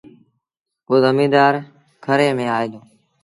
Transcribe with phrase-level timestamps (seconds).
[0.85, 1.53] پو زميݩدآر
[2.05, 2.79] کري ميݩ آئي دو